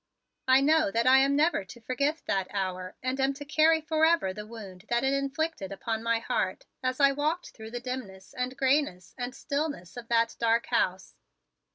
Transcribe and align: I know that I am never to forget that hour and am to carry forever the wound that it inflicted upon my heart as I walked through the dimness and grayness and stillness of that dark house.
I 0.47 0.61
know 0.61 0.89
that 0.89 1.05
I 1.05 1.19
am 1.19 1.35
never 1.35 1.63
to 1.63 1.79
forget 1.79 2.23
that 2.25 2.47
hour 2.49 2.95
and 3.03 3.19
am 3.19 3.35
to 3.35 3.45
carry 3.45 3.81
forever 3.81 4.33
the 4.33 4.47
wound 4.47 4.85
that 4.89 5.03
it 5.03 5.13
inflicted 5.13 5.71
upon 5.71 6.01
my 6.01 6.17
heart 6.17 6.65
as 6.81 6.99
I 6.99 7.11
walked 7.11 7.51
through 7.51 7.69
the 7.69 7.79
dimness 7.79 8.33
and 8.33 8.57
grayness 8.57 9.13
and 9.15 9.35
stillness 9.35 9.95
of 9.97 10.07
that 10.07 10.35
dark 10.39 10.65
house. 10.65 11.13